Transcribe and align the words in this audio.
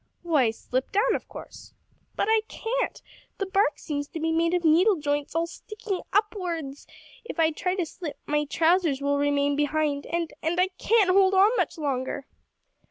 "Why, 0.23 0.49
slip 0.49 0.91
down, 0.91 1.13
of 1.13 1.27
course." 1.27 1.75
"But 2.15 2.27
I 2.27 2.41
can't. 2.47 3.03
The 3.37 3.45
bark 3.45 3.77
seems 3.77 4.07
to 4.07 4.19
be 4.19 4.31
made 4.31 4.55
of 4.55 4.65
needle 4.65 4.95
joints, 4.95 5.35
all 5.35 5.45
sticking 5.45 6.01
upwards. 6.11 6.87
If 7.23 7.39
I 7.39 7.51
try 7.51 7.75
to 7.75 7.85
slip, 7.85 8.17
my 8.25 8.45
trousers 8.45 8.97
vill 8.97 9.19
remain 9.19 9.55
behind, 9.55 10.07
and 10.07 10.33
and 10.41 10.59
I 10.59 10.69
can't 10.69 11.11
hold 11.11 11.35
on 11.35 11.51
much 11.55 11.77
longer!" 11.77 12.25